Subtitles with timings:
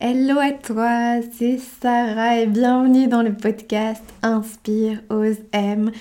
[0.00, 5.92] Hello à toi, c'est Sarah et bienvenue dans le podcast Inspire, Ose, M.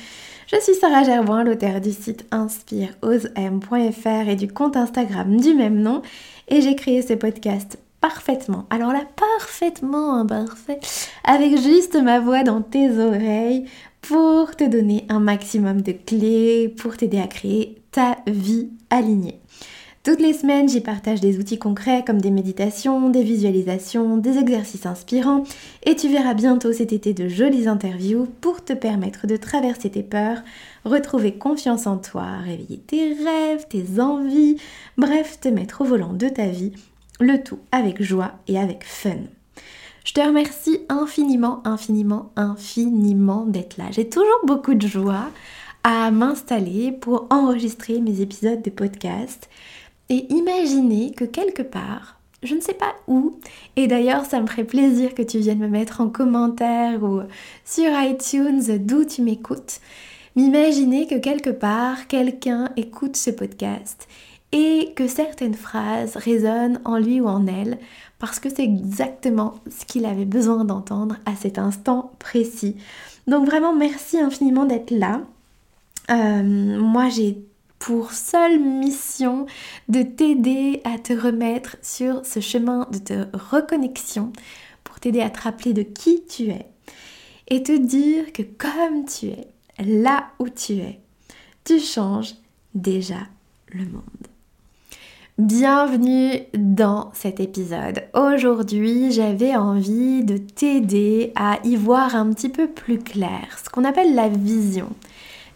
[0.48, 6.02] Je suis Sarah Gerboin, l'auteur du site inspireosem.fr et du compte Instagram du même nom
[6.48, 10.80] et j'ai créé ce podcast parfaitement, alors là parfaitement imparfait,
[11.24, 13.66] avec juste ma voix dans tes oreilles
[14.02, 19.40] pour te donner un maximum de clés pour t'aider à créer ta vie alignée.
[20.04, 24.86] Toutes les semaines, j'y partage des outils concrets comme des méditations, des visualisations, des exercices
[24.86, 25.46] inspirants
[25.86, 30.04] et tu verras bientôt cet été de jolies interviews pour te permettre de traverser tes
[30.04, 30.40] peurs,
[30.84, 34.58] retrouver confiance en toi, réveiller tes rêves, tes envies,
[34.98, 36.74] bref, te mettre au volant de ta vie,
[37.22, 39.22] le tout avec joie et avec fun.
[40.04, 43.86] Je te remercie infiniment, infiniment, infiniment d'être là.
[43.92, 45.30] J'ai toujours beaucoup de joie
[45.86, 49.50] à m'installer pour enregistrer mes épisodes de podcast
[50.10, 53.38] et imaginez que quelque part, je ne sais pas où,
[53.76, 57.22] et d'ailleurs ça me ferait plaisir que tu viennes me mettre en commentaire ou
[57.66, 59.80] sur iTunes d'où tu m'écoutes,
[60.36, 64.08] m'imaginez que quelque part quelqu'un écoute ce podcast
[64.52, 67.78] et que certaines phrases résonnent en lui ou en elle
[68.20, 72.78] parce que c'est exactement ce qu'il avait besoin d'entendre à cet instant précis.
[73.28, 75.22] Donc vraiment merci infiniment d'être là.
[76.12, 77.44] Euh, moi j'ai
[77.84, 79.46] pour seule mission
[79.90, 84.32] de t'aider à te remettre sur ce chemin de te reconnexion,
[84.86, 86.66] pour t'aider à te rappeler de qui tu es
[87.50, 89.48] et te dire que comme tu es,
[89.84, 91.02] là où tu es,
[91.66, 92.36] tu changes
[92.74, 93.28] déjà
[93.68, 94.28] le monde.
[95.38, 98.06] Bienvenue dans cet épisode.
[98.14, 103.84] Aujourd'hui, j'avais envie de t'aider à y voir un petit peu plus clair, ce qu'on
[103.84, 104.88] appelle la vision.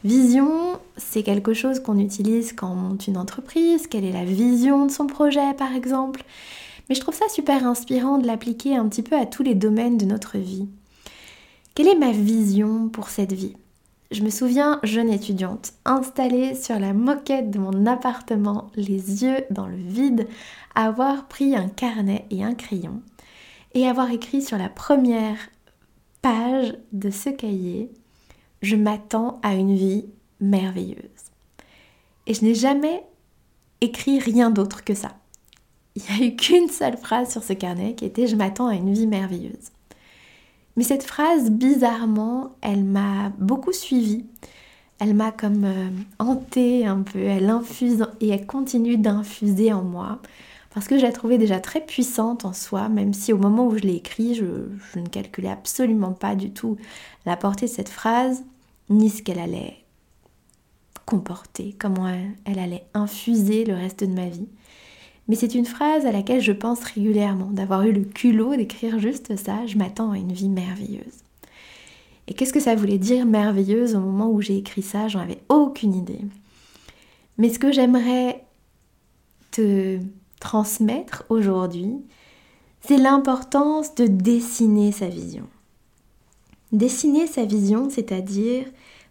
[0.04, 4.86] Vision, c'est quelque chose qu'on utilise quand on monte une entreprise, quelle est la vision
[4.86, 6.24] de son projet par exemple?
[6.88, 9.98] Mais je trouve ça super inspirant de l'appliquer un petit peu à tous les domaines
[9.98, 10.68] de notre vie.
[11.76, 13.56] Quelle est ma vision pour cette vie?
[14.10, 19.68] Je me souviens, jeune étudiante, installée sur la moquette de mon appartement, les yeux dans
[19.68, 20.28] le vide,
[20.76, 23.02] avoir pris un carnet et un crayon
[23.74, 25.38] et avoir écrit sur la première
[26.22, 27.92] page de ce cahier
[28.62, 30.06] je m'attends à une vie
[30.40, 31.32] merveilleuse.
[32.26, 33.04] Et je n'ai jamais
[33.82, 35.16] écrit rien d'autre que ça.
[35.96, 38.76] Il n'y a eu qu'une seule phrase sur ce carnet qui était Je m'attends à
[38.76, 39.72] une vie merveilleuse.
[40.76, 44.26] Mais cette phrase, bizarrement, elle m'a beaucoup suivie.
[45.00, 45.90] Elle m'a comme euh,
[46.20, 50.20] hantée un peu, elle infuse et elle continue d'infuser en moi
[50.74, 53.78] parce que je la trouvais déjà très puissante en soi, même si au moment où
[53.78, 54.46] je l'ai écrit, je,
[55.00, 56.78] ne calculais absolument pas du tout
[57.26, 58.44] la portée de cette phrase,
[58.90, 59.78] ni ce qu'elle allait
[61.06, 62.08] comporter, comment
[62.46, 64.48] elle, allait infuser le reste de ma vie.
[65.28, 69.36] Mais c'est une phrase à laquelle je pense régulièrement, d'avoir eu le culot d'écrire juste
[69.36, 71.24] ça, je m'attends à une vie merveilleuse.
[72.28, 75.40] Et qu'est-ce que ça voulait dire merveilleuse au moment où j'ai écrit ça J'en avais
[75.48, 76.20] aucune idée.
[77.38, 78.44] Mais ce que j'aimerais
[79.52, 80.00] te
[80.40, 81.98] transmettre aujourd'hui,
[82.82, 85.48] c'est l'importance de dessiner sa vision.
[86.72, 88.66] Dessiner sa vision, c'est-à-dire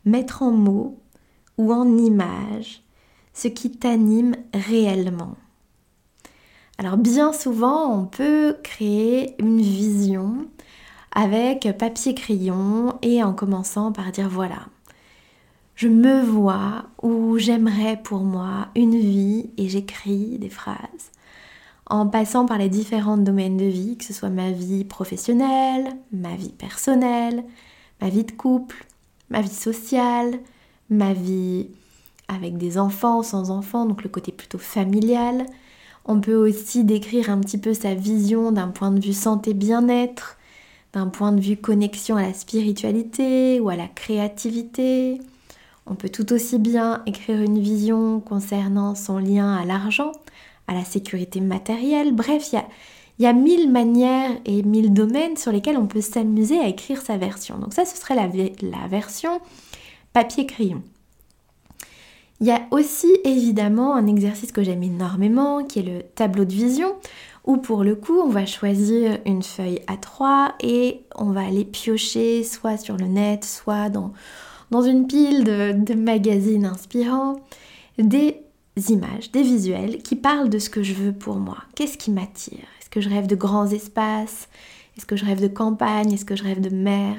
[0.04, 0.98] mettre en mots
[1.58, 2.82] ou en images
[3.32, 5.36] ce qui t'anime réellement.
[6.78, 10.46] Alors bien souvent, on peut créer une vision
[11.12, 14.66] avec papier crayon et en commençant par dire voilà,
[15.74, 21.12] je me vois ou j'aimerais pour moi une vie et j'écris des phrases
[21.88, 26.34] en passant par les différents domaines de vie, que ce soit ma vie professionnelle, ma
[26.34, 27.44] vie personnelle,
[28.00, 28.86] ma vie de couple,
[29.30, 30.38] ma vie sociale,
[30.90, 31.68] ma vie
[32.28, 35.46] avec des enfants, sans enfants, donc le côté plutôt familial.
[36.04, 40.38] On peut aussi décrire un petit peu sa vision d'un point de vue santé bien-être,
[40.92, 45.20] d'un point de vue connexion à la spiritualité ou à la créativité.
[45.86, 50.12] On peut tout aussi bien écrire une vision concernant son lien à l'argent,
[50.68, 52.12] à la sécurité matérielle.
[52.12, 56.68] Bref, il y a, mille manières et mille domaines sur lesquels on peut s'amuser à
[56.68, 57.58] écrire sa version.
[57.58, 59.40] Donc ça, ce serait la, version
[60.12, 60.82] papier-crayon.
[62.40, 66.52] Il y a aussi évidemment un exercice que j'aime énormément qui est le tableau de
[66.52, 66.94] vision
[67.46, 72.44] où pour le coup on va choisir une feuille A3 et on va aller piocher
[72.44, 74.12] soit sur le net, soit dans,
[74.70, 77.36] dans une pile de, de magazines inspirants
[77.98, 78.42] des
[78.88, 81.58] images, des visuels qui parlent de ce que je veux pour moi.
[81.74, 82.66] Qu'est-ce qui m'attire?
[82.80, 84.48] Est-ce que je rêve de grands espaces?
[84.96, 86.12] Est-ce que je rêve de campagne?
[86.12, 87.16] Est-ce que je rêve de mer?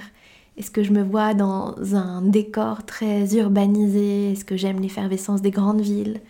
[0.57, 4.31] Est-ce que je me vois dans un décor très urbanisé?
[4.31, 6.21] Est-ce que j'aime l'effervescence des grandes villes?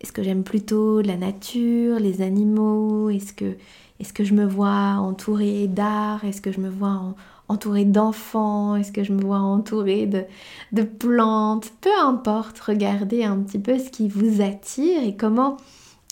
[0.00, 3.10] Est-ce que j'aime plutôt la nature, les animaux?
[3.10, 3.56] Est-ce que,
[4.00, 6.24] Est-ce que je me vois entourée d'art?
[6.24, 7.14] Est-ce que je me vois
[7.52, 11.72] entourée d'enfants Est-ce que je me vois entourée de, plantes?
[11.80, 15.56] Peu importe, regardez un petit peu ce qui vous attire et comment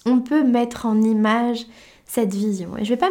[0.07, 1.67] on peut mettre en image
[2.07, 2.77] cette vision.
[2.79, 3.11] Et je vais pas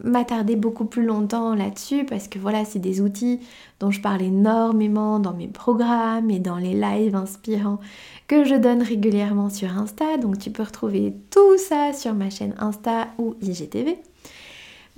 [0.00, 3.40] m'attarder beaucoup plus longtemps là-dessus parce que voilà, c'est des outils
[3.80, 7.78] dont je parle énormément dans mes programmes et dans les lives inspirants
[8.26, 10.16] que je donne régulièrement sur Insta.
[10.18, 13.98] Donc tu peux retrouver tout ça sur ma chaîne Insta ou IGTV.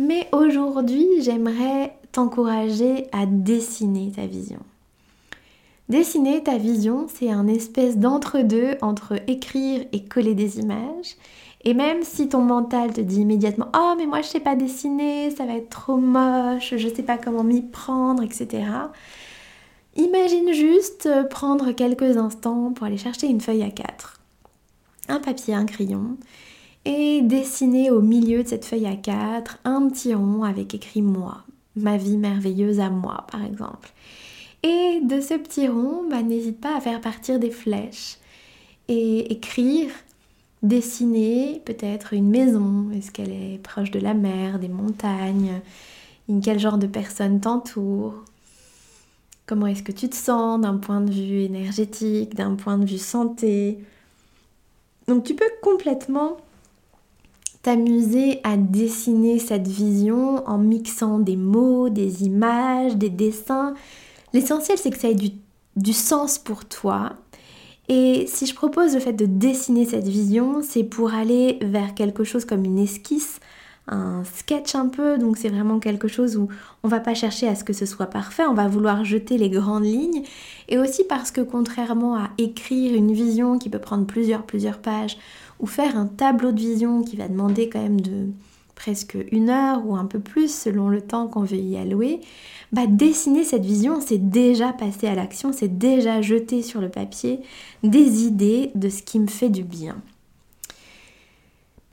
[0.01, 4.61] Mais aujourd'hui, j'aimerais t'encourager à dessiner ta vision.
[5.91, 11.17] Dessiner ta vision, c'est un espèce d'entre-deux entre écrire et coller des images.
[11.65, 15.31] Et même si ton mental te dit immédiatement Oh, mais moi je sais pas dessiner,
[15.31, 18.65] ça va être trop moche, je sais pas comment m'y prendre, etc.
[19.97, 24.19] Imagine juste prendre quelques instants pour aller chercher une feuille à 4,
[25.09, 26.17] un papier, un crayon,
[26.85, 31.45] et dessiner au milieu de cette feuille à 4 un petit rond avec écrit moi,
[31.77, 33.93] ma vie merveilleuse à moi par exemple.
[34.63, 38.19] Et de ce petit rond, bah, n'hésite pas à faire partir des flèches
[38.89, 39.91] et écrire,
[40.63, 42.91] dessiner peut-être une maison.
[42.95, 45.61] Est-ce qu'elle est proche de la mer, des montagnes?
[46.43, 48.15] Quel genre de personnes t'entoure?
[49.47, 52.99] Comment est-ce que tu te sens d'un point de vue énergétique, d'un point de vue
[52.99, 53.79] santé?
[55.09, 56.37] Donc tu peux complètement
[57.63, 63.75] t'amuser à dessiner cette vision en mixant des mots, des images, des dessins
[64.33, 65.17] L'essentiel, c'est que ça ait
[65.77, 67.15] du, sens pour toi.
[67.89, 72.23] Et si je propose le fait de dessiner cette vision, c'est pour aller vers quelque
[72.23, 73.41] chose comme une esquisse,
[73.91, 76.49] un sketch un peu, donc c'est vraiment quelque chose où
[76.83, 79.51] on va pas chercher à ce que ce soit parfait, on va vouloir jeter les
[79.51, 80.23] grandes lignes,
[80.69, 85.19] et aussi parce que contrairement à écrire une vision qui peut prendre plusieurs plusieurs pages,
[85.59, 88.29] ou faire un tableau de vision qui va demander quand même de
[88.75, 92.21] presque une heure ou un peu plus selon le temps qu'on veut y allouer,
[92.73, 97.41] bah, dessiner cette vision, c'est déjà passer à l'action, c'est déjà jeter sur le papier
[97.83, 99.97] des idées de ce qui me fait du bien.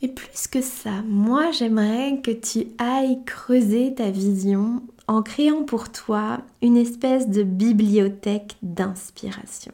[0.01, 5.91] Mais plus que ça, moi j'aimerais que tu ailles creuser ta vision en créant pour
[5.91, 9.73] toi une espèce de bibliothèque d'inspiration.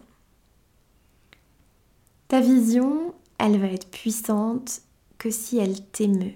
[2.29, 4.81] Ta vision, elle va être puissante
[5.17, 6.33] que si elle t'émeut.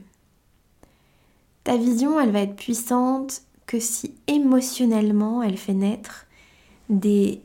[1.64, 6.26] Ta vision, elle va être puissante que si émotionnellement elle fait naître
[6.90, 7.42] des,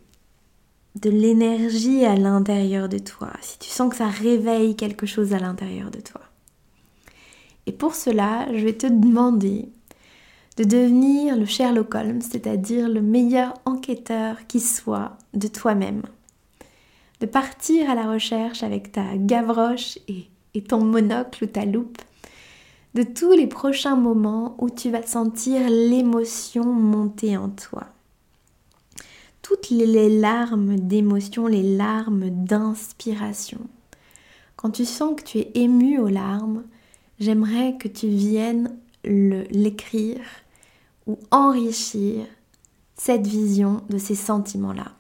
[1.01, 5.39] de l'énergie à l'intérieur de toi, si tu sens que ça réveille quelque chose à
[5.39, 6.21] l'intérieur de toi.
[7.67, 9.69] Et pour cela, je vais te demander
[10.57, 16.03] de devenir le Sherlock Holmes, c'est-à-dire le meilleur enquêteur qui soit de toi-même.
[17.21, 22.03] De partir à la recherche avec ta gavroche et, et ton monocle ou ta loupe
[22.95, 27.87] de tous les prochains moments où tu vas sentir l'émotion monter en toi.
[29.41, 33.61] Toutes les larmes d'émotion, les larmes d'inspiration.
[34.57, 36.65] Quand tu sens que tu es ému aux larmes,
[37.23, 40.21] j'aimerais que tu viennes l'écrire
[41.07, 42.27] ou enrichir
[42.97, 44.93] cette vision de ces sentiments-là.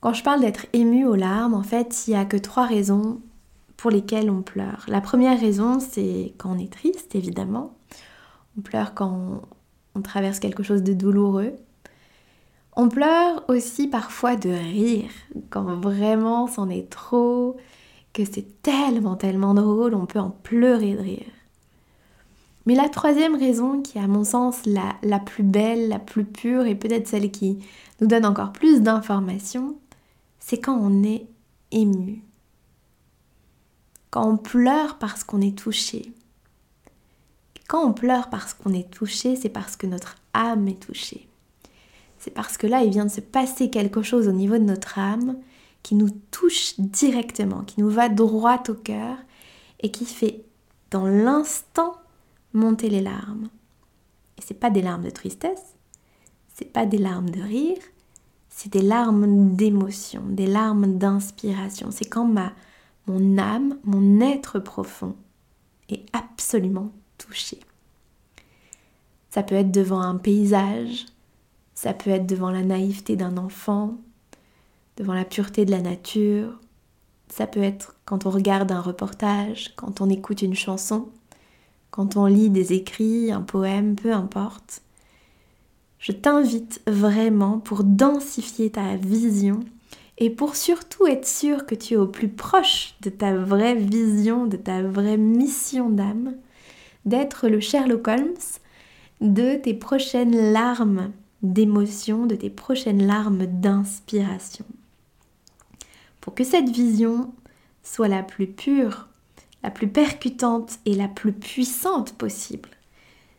[0.00, 3.20] Quand je parle d'être ému aux larmes, en fait, il n'y a que trois raisons
[3.76, 4.84] pour lesquels on pleure.
[4.88, 7.74] La première raison, c'est quand on est triste, évidemment.
[8.58, 9.42] On pleure quand
[9.94, 11.52] on, traverse quelque chose de douloureux.
[12.74, 15.10] On pleure aussi parfois de rire,
[15.50, 17.56] quand vraiment c'en est trop,
[18.12, 21.32] que c'est tellement, tellement drôle, on peut en pleurer de rire.
[22.66, 26.66] Mais la troisième raison, qui est à mon sens la, plus belle, la plus pure
[26.66, 27.58] et peut-être celle qui
[28.00, 29.76] nous donne encore plus d'informations,
[30.38, 31.26] c'est quand on est
[31.72, 32.22] ému
[34.12, 36.12] quand on pleure parce qu'on est touché.
[37.66, 41.26] Quand on pleure parce qu'on est touché, c'est parce que notre âme est touchée.
[42.18, 44.98] C'est parce que là, il vient de se passer quelque chose au niveau de notre
[44.98, 45.38] âme
[45.82, 49.16] qui nous touche directement, qui nous va droit au cœur
[49.80, 50.44] et qui fait
[50.90, 51.96] dans l'instant
[52.52, 53.48] monter les larmes.
[54.38, 55.74] Et c'est pas des larmes de tristesse,
[56.54, 57.82] c'est pas des larmes de rire,
[58.48, 61.90] c'est des larmes d'émotion, des larmes d'inspiration.
[61.90, 62.52] C'est quand ma
[63.06, 65.16] mon âme, mon être profond
[65.88, 67.58] est absolument touché.
[69.30, 71.06] Ça peut être devant un paysage,
[71.74, 73.96] ça peut être devant la naïveté d'un enfant,
[74.96, 76.58] devant la pureté de la nature,
[77.28, 81.08] ça peut être quand on regarde un reportage, quand on écoute une chanson,
[81.90, 84.82] quand on lit des écrits, un poème, peu importe.
[85.98, 89.60] Je t'invite vraiment pour densifier ta vision
[90.18, 94.46] Et pour surtout être sûr que tu es au plus proche de ta vraie vision,
[94.46, 96.34] de ta vraie mission d'âme,
[97.04, 98.34] d'être le Sherlock Holmes
[99.20, 104.64] de tes prochaines larmes d'émotion, de tes prochaines larmes d'inspiration.
[106.22, 107.34] Pour que cette vision
[107.82, 109.08] soit la plus pure,
[109.62, 112.70] la plus percutante et la plus puissante possible,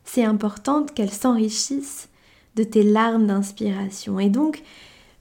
[0.03, 2.09] c'est important qu'elle s'enrichisse
[2.55, 4.19] de tes larmes d'inspiration.
[4.19, 4.61] Et donc,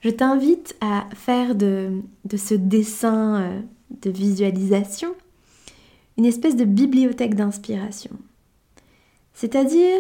[0.01, 2.03] je t'invite à faire de,
[2.37, 3.61] ce dessin euh,
[4.03, 5.15] de visualisation
[6.19, 8.11] une espèce de bibliothèque d'inspiration.
[9.35, 9.99] C'est-à-dire,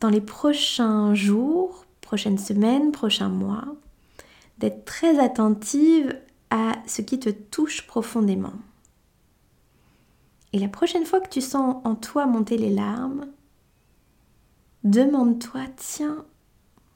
[0.00, 3.66] dans les prochains jours, prochaines semaines, prochains mois,
[4.58, 6.18] d'être très attentive
[6.54, 8.52] à ce qui te touche profondément.
[10.52, 13.26] Et la prochaine fois que tu sens en toi monter les larmes,
[14.84, 16.24] demande-toi, tiens,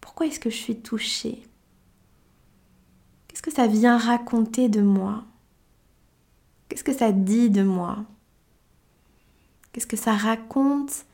[0.00, 1.42] pourquoi est-ce que je suis touchée?
[3.26, 5.24] Qu'est-ce que ça vient raconter de moi?
[6.68, 8.04] Qu'est-ce que ça dit de moi?
[9.72, 11.04] Qu'est-ce que ça raconte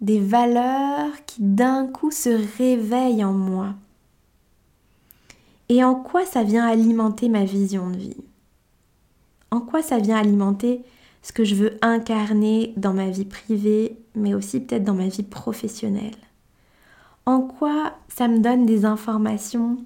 [0.00, 3.76] des valeurs qui d'un coup se réveillent en moi?
[5.68, 8.24] Et en quoi ça vient alimenter ma vision de vie?
[9.50, 10.82] En quoi ça vient alimenter
[11.22, 15.22] ce que je veux incarner dans ma vie privée, mais aussi peut-être dans ma vie
[15.22, 16.16] professionnelle?
[17.24, 19.78] En quoi ça me donne des informations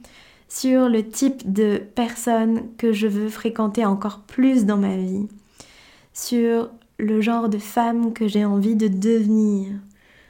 [0.48, 5.28] sur le type de personne que je veux fréquenter encore plus dans ma vie,
[6.12, 9.68] sur le genre de femme que j'ai envie de devenir,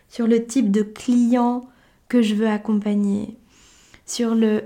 [0.08, 1.62] sur le type de client
[2.08, 3.36] que je veux accompagner,
[4.04, 4.64] sur le,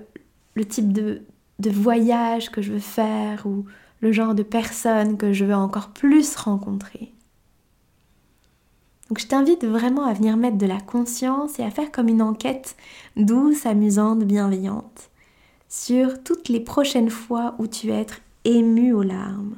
[0.55, 1.23] le type de,
[1.59, 3.65] voyage que je veux faire ou
[4.01, 7.13] le genre de personne que je veux encore plus rencontrer.
[9.09, 12.23] Donc je t'invite vraiment à venir mettre de la conscience et à faire comme une
[12.23, 12.77] enquête
[13.17, 15.11] douce, amusante, bienveillante
[15.69, 19.57] sur toutes les prochaines fois où tu vas être ému aux larmes.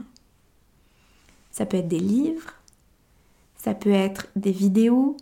[1.50, 2.54] Ça peut être des livres,
[3.56, 5.16] ça peut être des vidéos,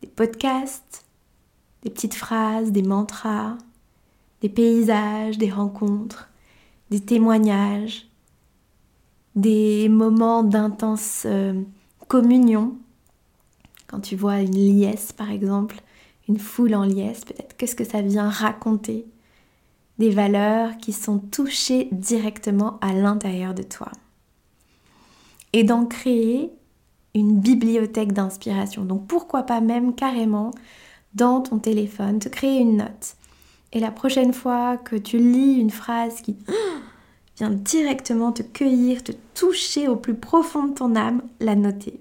[0.00, 1.04] des podcasts,
[1.82, 3.56] des petites phrases, des mantras,
[4.42, 6.28] des paysages, des rencontres,
[6.90, 8.08] des témoignages,
[9.34, 11.62] des moments d'intense euh,
[12.08, 12.76] communion.
[13.86, 15.80] Quand tu vois une liesse par exemple,
[16.28, 19.06] une foule en liesse, peut-être qu'est-ce que ça vient raconter?
[19.98, 23.90] Des valeurs qui sont touchées directement à l'intérieur de toi.
[25.52, 26.50] Et d'en créer
[27.14, 28.84] une bibliothèque d'inspiration.
[28.84, 30.50] Donc pourquoi pas même carrément
[31.14, 33.16] dans ton téléphone te créer une note.
[33.72, 36.36] Et la prochaine fois que tu lis une phrase qui
[37.36, 41.98] vient directement te cueillir, te toucher au plus profond de ton âme, la noter.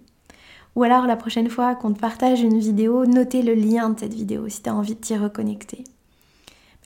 [0.75, 4.13] Ou alors la prochaine fois qu'on te partage une vidéo, noter le lien de cette
[4.13, 5.83] vidéo si tu as envie de t'y reconnecter.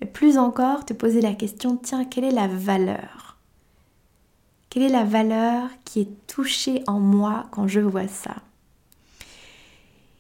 [0.01, 3.37] Mais plus encore, te poser la question, tiens, quelle est la valeur?
[4.69, 8.35] Quelle est la valeur qui est touchée en moi quand je vois ça?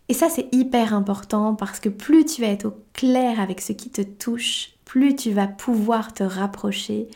[0.07, 3.73] Et ça, c'est hyper important parce que plus tu vas être au clair avec ce
[3.73, 7.07] qui te touche, plus tu vas pouvoir te rapprocher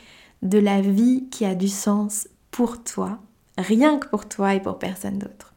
[0.42, 3.20] de la vie qui a du sens pour toi,
[3.58, 5.54] rien que pour toi et pour personne d'autre.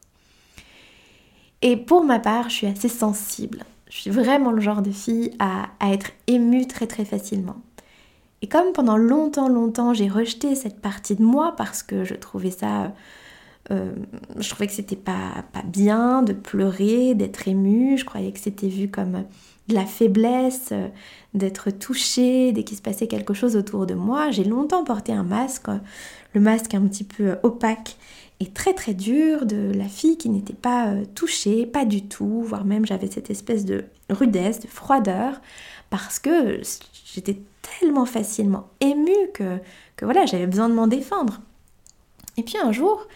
[1.61, 5.31] Et pour ma part, je suis assez sensible je suis vraiment le genre de fille
[5.37, 7.57] à, être émue très très facilement.
[8.41, 12.49] Et comme pendant longtemps, longtemps, j'ai rejeté cette partie de moi parce que je trouvais
[12.49, 12.91] ça.
[13.71, 13.93] Euh,
[14.37, 17.97] je trouvais que c'était pas, pas bien de pleurer, d'être émue.
[17.97, 19.23] Je croyais que c'était vu comme
[19.69, 20.89] de la faiblesse, euh,
[21.33, 24.31] d'être touchée dès qu'il se passait quelque chose autour de moi.
[24.31, 25.67] J'ai longtemps porté un masque,
[26.33, 27.97] le masque un petit peu opaque
[28.49, 32.65] très très dur de la fille qui n'était pas euh, touchée, pas du tout, voire
[32.65, 35.41] même j'avais cette espèce de rudesse, de froideur,
[35.89, 36.61] parce que
[37.13, 39.59] j'étais tellement facilement émue que,
[39.95, 41.41] que voilà, j'avais besoin de m'en défendre.
[42.37, 43.07] Et puis un jour,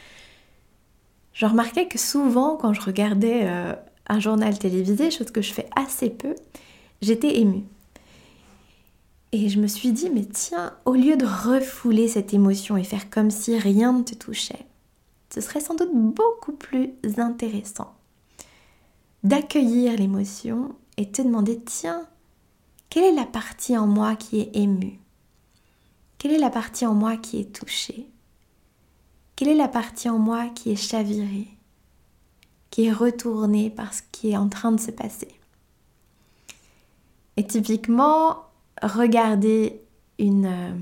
[1.37, 3.73] je remarquais que souvent quand je regardais euh,
[4.07, 6.33] un journal télévisé, chose que je fais assez peu,
[7.03, 7.63] j'étais émue.
[9.33, 13.11] Et je me suis dit, mais tiens, au lieu de refouler cette émotion et faire
[13.11, 14.65] comme si rien ne te touchait,
[15.31, 17.93] ce serait sans doute beaucoup plus intéressant
[19.23, 22.07] d'accueillir l'émotion et te demander, tiens,
[22.89, 24.99] quelle est la partie en moi qui est émue?
[26.17, 28.07] Quelle est la partie en moi qui est touchée?
[29.37, 31.47] Quelle est la partie en moi qui est chavirée
[32.71, 35.29] Qui est retournée par ce qui est en train de se passer?
[37.37, 38.37] Et typiquement,
[38.81, 39.79] regarder
[40.19, 40.47] une...
[40.47, 40.75] Euh,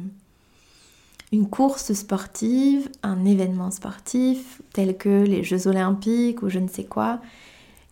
[1.32, 6.86] une course sportive, un événement sportif tel que les Jeux olympiques ou je ne sais
[6.86, 7.20] quoi,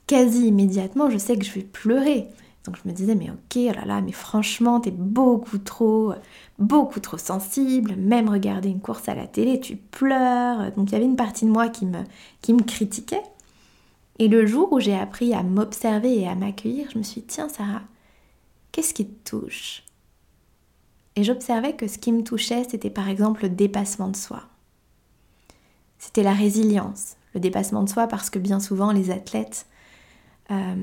[0.08, 2.28] quasi immédiatement je sais que je vais pleurer.
[2.66, 6.14] Donc je me disais, mais ok, oh là là, mais franchement, t'es beaucoup trop,
[6.60, 7.96] beaucoup trop sensible.
[7.98, 10.72] Même regarder une course à la télé, tu pleures.
[10.72, 12.00] Donc il y avait une partie de moi qui me,
[12.42, 13.24] qui me critiquait.
[14.20, 17.28] Et le jour où j'ai appris à m'observer et à m'accueillir, je me suis dit,
[17.28, 17.82] tiens Sarah,
[18.72, 19.84] qu'est-ce qui te touche?
[21.16, 24.44] Et j'observais que ce qui me touchait, c'était par exemple le dépassement de soi.
[26.00, 29.68] C'était la résilience, le dépassement de soi parce que bien souvent les athlètes
[30.52, 30.76] euh,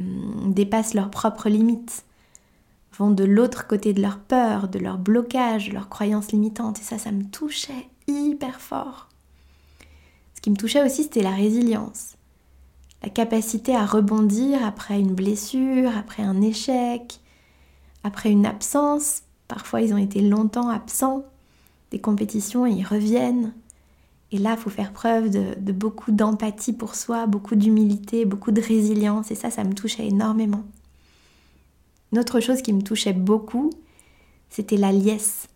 [0.47, 2.05] dépassent leurs propres limites,
[2.99, 6.79] vont de l'autre côté de leur peur, de leur blocage, de leurs croyances limitantes.
[6.79, 9.09] Et ça, ça me touchait hyper fort.
[10.35, 12.17] Ce qui me touchait aussi, c'était la résilience.
[13.03, 17.21] La capacité à rebondir après une blessure, après un échec,
[18.05, 19.23] après une absence.
[19.49, 21.25] Parfois, ils ont été longtemps absents
[21.91, 23.53] des compétitions et ils reviennent.
[24.33, 28.61] Et là, il faut faire preuve de, beaucoup d'empathie pour soi, beaucoup d'humilité, beaucoup de
[28.61, 29.31] résilience.
[29.31, 30.63] Et ça, ça me touchait énormément.
[32.13, 33.71] Une autre chose qui me touchait beaucoup,
[34.49, 35.49] c'était la liesse.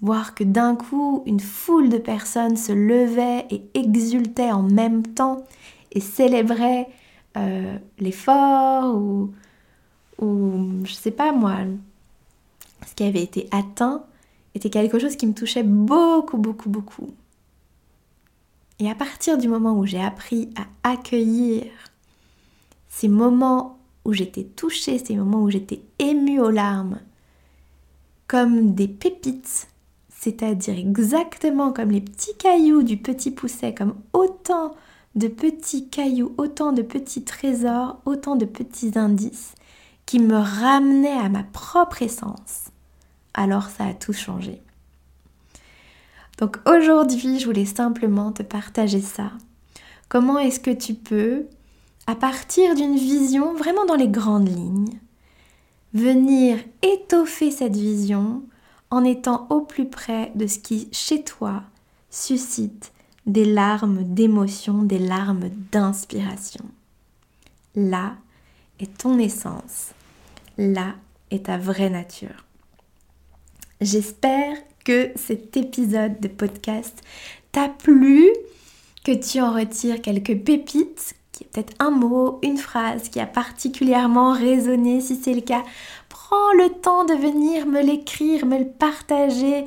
[0.00, 5.44] Voir que d'un coup, une foule de personnes se levait et exultait en même temps
[5.92, 6.88] et célébrait
[7.36, 9.32] euh, l'effort ou,
[10.20, 11.58] ou, je sais pas moi,
[12.86, 14.04] ce qui avait été atteint,
[14.54, 17.08] était quelque chose qui me touchait beaucoup, beaucoup, beaucoup.
[18.82, 21.66] Et à partir du moment où j'ai appris à accueillir
[22.88, 26.98] ces moments où j'étais touchée, ces moments où j'étais émue aux larmes,
[28.26, 29.68] comme des pépites,
[30.08, 34.74] c'est-à-dire exactement comme les petits cailloux du petit pousset, comme autant
[35.14, 39.54] de petits cailloux, autant de petits trésors, autant de petits indices
[40.06, 42.72] qui me ramenaient à ma propre essence,
[43.32, 44.60] alors ça a tout changé.
[46.42, 49.30] Donc aujourd'hui, je voulais simplement te partager ça.
[50.08, 51.46] Comment est-ce que tu peux,
[52.08, 54.98] à partir d'une vision vraiment dans les grandes lignes,
[55.94, 58.42] venir étoffer cette vision
[58.90, 61.62] en étant au plus près de ce qui, chez toi,
[62.10, 62.90] suscite
[63.24, 66.64] des larmes d'émotion, des larmes d'inspiration.
[67.76, 68.16] Là
[68.80, 69.92] est ton essence,
[70.58, 70.96] là
[71.30, 72.44] est ta vraie nature.
[73.80, 77.02] J'espère que cet épisode de podcast
[77.52, 78.28] t'a plu,
[79.04, 81.14] que tu en retires quelques pépites,
[81.44, 85.00] peut-être un mot, une phrase qui a particulièrement résonné.
[85.00, 85.62] Si c'est le cas,
[86.08, 89.64] prends le temps de venir me l'écrire, me le partager.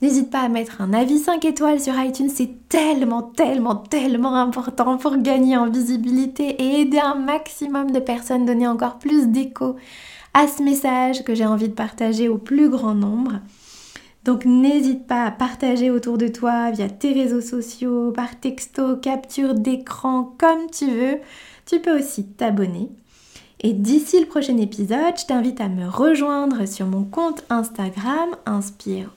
[0.00, 4.96] N'hésite pas à mettre un avis 5 étoiles sur iTunes, c'est tellement, tellement, tellement important
[4.96, 9.74] pour gagner en visibilité et aider un maximum de personnes, donner encore plus d'écho
[10.34, 13.40] à ce message que j'ai envie de partager au plus grand nombre.
[14.24, 19.54] Donc n'hésite pas à partager autour de toi via tes réseaux sociaux, par texto, capture
[19.54, 21.18] d'écran, comme tu veux.
[21.66, 22.90] Tu peux aussi t'abonner.
[23.60, 29.10] Et d'ici le prochain épisode, je t'invite à me rejoindre sur mon compte Instagram Inspire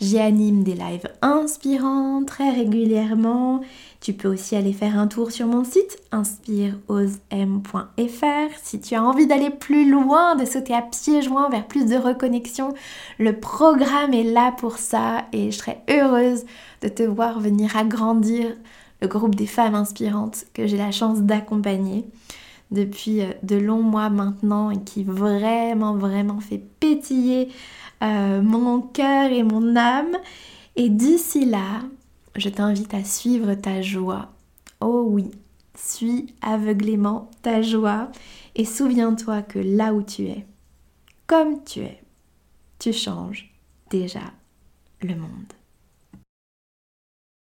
[0.00, 3.62] J'y anime des lives inspirants très régulièrement
[4.00, 9.26] tu peux aussi aller faire un tour sur mon site inspireosem.fr si tu as envie
[9.26, 12.72] d'aller plus loin, de sauter à pieds joints vers plus de reconnexion.
[13.18, 16.46] Le programme est là pour ça et je serais heureuse
[16.80, 18.56] de te voir venir agrandir
[19.02, 22.06] le groupe des femmes inspirantes que j'ai la chance d'accompagner
[22.70, 27.50] depuis euh, de longs mois maintenant et qui vraiment vraiment fait pétiller
[28.02, 30.16] euh, mon cœur et mon âme.
[30.76, 31.82] Et d'ici là,
[32.36, 34.30] je t'invite à suivre ta joie.
[34.80, 35.30] Oh oui,
[35.80, 38.10] suis aveuglément ta joie
[38.54, 40.46] et souviens-toi que là où tu es,
[41.26, 42.02] comme tu es,
[42.78, 43.52] tu changes
[43.90, 44.32] déjà
[45.02, 45.52] le monde.